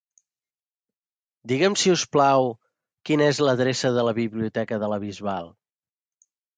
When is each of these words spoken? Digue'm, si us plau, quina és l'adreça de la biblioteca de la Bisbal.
Digue'm, 1.51 1.75
si 1.83 1.93
us 1.97 2.07
plau, 2.17 2.49
quina 3.11 3.31
és 3.37 3.45
l'adreça 3.49 3.95
de 4.01 4.09
la 4.11 4.19
biblioteca 4.25 4.85
de 4.85 4.93
la 4.97 5.03
Bisbal. 5.09 5.57